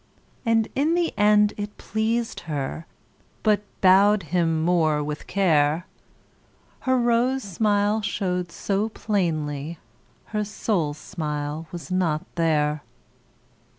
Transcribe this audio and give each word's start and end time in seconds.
And 0.47 0.67
in 0.73 0.95
the 0.95 1.13
end 1.15 1.53
it 1.57 1.77
pleased 1.77 2.39
her, 2.49 2.87
But 3.43 3.61
bowed 3.81 4.23
him 4.23 4.63
more 4.63 5.03
with 5.03 5.27
care. 5.27 5.85
Her 6.89 6.97
rose 6.97 7.43
smile 7.43 8.01
showed 8.01 8.51
so 8.51 8.89
plainly, 8.89 9.77
Her 10.33 10.43
soul 10.43 10.95
smile 10.95 11.67
was 11.71 11.91
not 11.91 12.25
there. 12.33 12.81